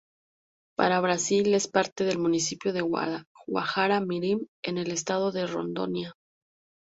Para 0.75 0.99
Brasil 0.99 1.53
es 1.53 1.67
parte 1.67 2.05
del 2.05 2.17
municipio 2.17 2.73
de 2.73 2.81
Guajará-Mirim 2.81 4.47
en 4.63 4.79
el 4.79 4.89
estado 4.89 5.31
de 5.31 5.45
Rondônia. 5.45 6.15